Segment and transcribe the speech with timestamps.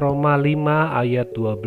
[0.00, 1.60] Roma 5 ayat 12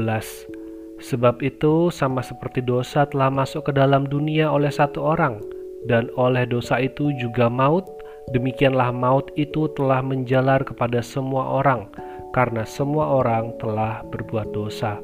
[0.98, 5.38] Sebab itu sama seperti dosa telah masuk ke dalam dunia oleh satu orang
[5.86, 7.86] dan oleh dosa itu juga maut
[8.34, 11.86] demikianlah maut itu telah menjalar kepada semua orang
[12.34, 14.98] karena semua orang telah berbuat dosa.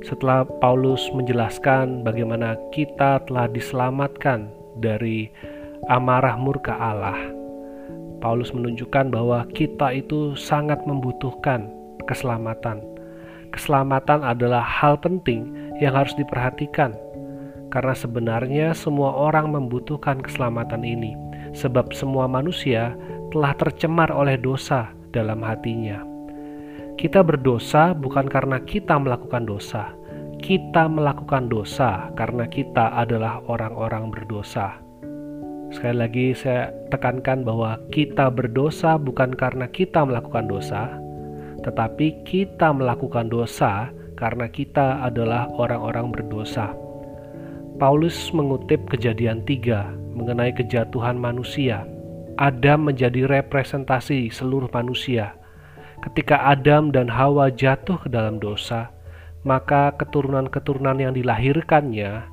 [0.00, 4.48] Setelah Paulus menjelaskan bagaimana kita telah diselamatkan
[4.80, 5.28] dari
[5.92, 7.20] amarah murka Allah,
[8.24, 12.82] Paulus menunjukkan bahwa kita itu sangat membutuhkan keselamatan.
[13.52, 16.96] Keselamatan adalah hal penting yang harus diperhatikan,
[17.68, 21.12] karena sebenarnya semua orang membutuhkan keselamatan ini,
[21.52, 22.96] sebab semua manusia
[23.32, 26.00] telah tercemar oleh dosa dalam hatinya.
[27.00, 29.90] Kita berdosa bukan karena kita melakukan dosa.
[30.42, 34.76] Kita melakukan dosa karena kita adalah orang-orang berdosa.
[35.72, 40.92] Sekali lagi, saya tekankan bahwa kita berdosa bukan karena kita melakukan dosa,
[41.62, 46.74] tetapi kita melakukan dosa karena kita adalah orang-orang berdosa.
[47.80, 51.88] Paulus mengutip Kejadian 3 mengenai kejatuhan manusia.
[52.38, 55.36] Adam menjadi representasi seluruh manusia
[56.02, 58.90] Ketika Adam dan Hawa jatuh ke dalam dosa,
[59.46, 62.26] maka keturunan-keturunan yang dilahirkannya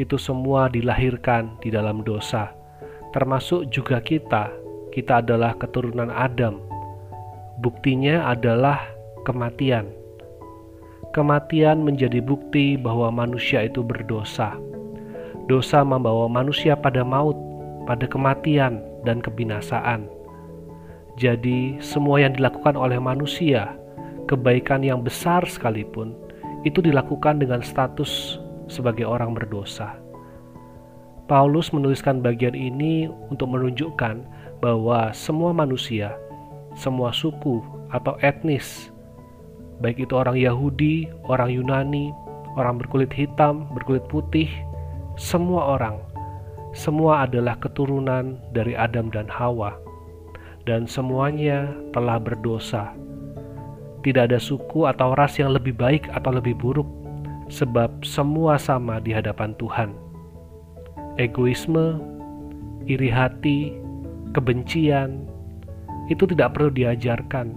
[0.00, 2.48] itu semua dilahirkan di dalam dosa,
[3.12, 4.48] termasuk juga kita.
[4.88, 6.64] Kita adalah keturunan Adam.
[7.60, 8.80] Buktinya adalah
[9.28, 9.92] kematian.
[11.12, 14.56] Kematian menjadi bukti bahwa manusia itu berdosa.
[15.44, 17.36] Dosa membawa manusia pada maut,
[17.84, 20.08] pada kematian, dan kebinasaan.
[21.20, 23.76] Jadi, semua yang dilakukan oleh manusia,
[24.24, 26.16] kebaikan yang besar sekalipun,
[26.64, 28.40] itu dilakukan dengan status
[28.72, 30.00] sebagai orang berdosa.
[31.28, 34.24] Paulus menuliskan bagian ini untuk menunjukkan
[34.64, 36.16] bahwa semua manusia,
[36.74, 38.90] semua suku atau etnis,
[39.82, 42.14] baik itu orang Yahudi, orang Yunani,
[42.54, 44.50] orang berkulit hitam, berkulit putih,
[45.18, 45.98] semua orang,
[46.70, 49.74] semua adalah keturunan dari Adam dan Hawa
[50.68, 52.92] dan semuanya telah berdosa.
[54.00, 56.88] Tidak ada suku atau ras yang lebih baik atau lebih buruk,
[57.52, 59.92] sebab semua sama di hadapan Tuhan.
[61.20, 62.00] Egoisme,
[62.88, 63.76] iri hati,
[64.32, 65.28] kebencian
[66.10, 67.54] itu tidak perlu diajarkan.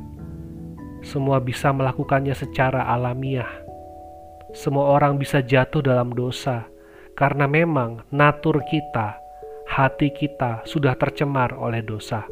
[1.03, 3.49] Semua bisa melakukannya secara alamiah.
[4.53, 6.69] Semua orang bisa jatuh dalam dosa
[7.17, 9.17] karena memang natur kita,
[9.65, 12.23] hati kita sudah tercemar oleh dosa.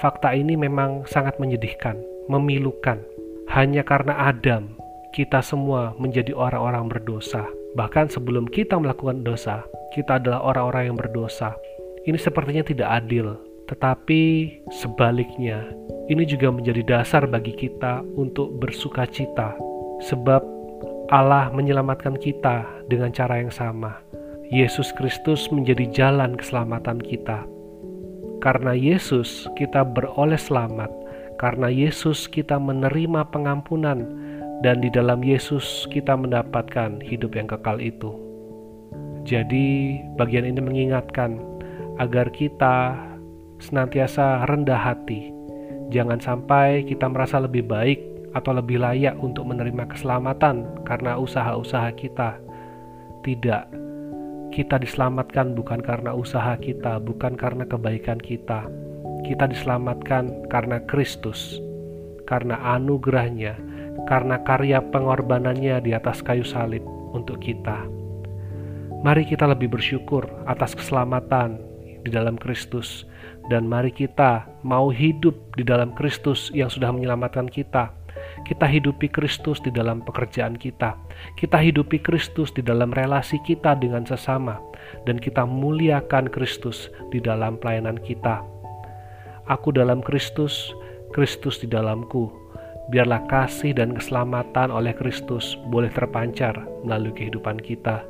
[0.00, 3.00] Fakta ini memang sangat menyedihkan, memilukan.
[3.48, 4.76] Hanya karena Adam,
[5.16, 7.48] kita semua menjadi orang-orang berdosa.
[7.72, 9.64] Bahkan sebelum kita melakukan dosa,
[9.96, 11.56] kita adalah orang-orang yang berdosa.
[12.04, 13.36] Ini sepertinya tidak adil,
[13.68, 15.68] tetapi sebaliknya,
[16.08, 19.52] ini juga menjadi dasar bagi kita untuk bersuka cita,
[20.00, 20.40] sebab
[21.12, 24.00] Allah menyelamatkan kita dengan cara yang sama.
[24.48, 27.44] Yesus Kristus menjadi jalan keselamatan kita.
[28.40, 30.88] Karena Yesus kita beroleh selamat,
[31.36, 34.08] karena Yesus kita menerima pengampunan,
[34.64, 38.16] dan di dalam Yesus kita mendapatkan hidup yang kekal itu.
[39.28, 41.36] Jadi, bagian ini mengingatkan
[42.00, 42.96] agar kita
[43.58, 45.34] senantiasa rendah hati.
[45.88, 48.00] Jangan sampai kita merasa lebih baik
[48.36, 52.36] atau lebih layak untuk menerima keselamatan karena usaha-usaha kita.
[53.24, 53.64] Tidak,
[54.52, 58.68] kita diselamatkan bukan karena usaha kita, bukan karena kebaikan kita.
[59.26, 61.58] Kita diselamatkan karena Kristus,
[62.24, 63.58] karena anugerahnya,
[64.06, 67.84] karena karya pengorbanannya di atas kayu salib untuk kita.
[69.04, 71.60] Mari kita lebih bersyukur atas keselamatan
[72.08, 73.04] di dalam Kristus,
[73.52, 77.92] dan mari kita mau hidup di dalam Kristus yang sudah menyelamatkan kita
[78.46, 80.94] kita hidupi Kristus di dalam pekerjaan kita.
[81.34, 84.60] Kita hidupi Kristus di dalam relasi kita dengan sesama.
[85.04, 88.40] Dan kita muliakan Kristus di dalam pelayanan kita.
[89.48, 90.72] Aku dalam Kristus,
[91.12, 92.30] Kristus di dalamku.
[92.88, 96.56] Biarlah kasih dan keselamatan oleh Kristus boleh terpancar
[96.88, 98.00] melalui kehidupan kita.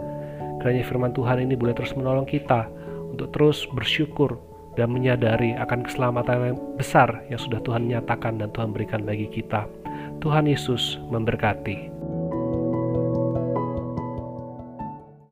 [0.63, 2.71] Kiranya firman Tuhan ini boleh terus menolong kita
[3.11, 4.39] untuk terus bersyukur
[4.79, 9.67] dan menyadari akan keselamatan yang besar yang sudah Tuhan nyatakan dan Tuhan berikan bagi kita.
[10.23, 11.98] Tuhan Yesus memberkati.